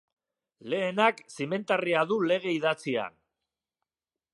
[0.73, 3.23] Lehenak zimentarria du lege idatzian.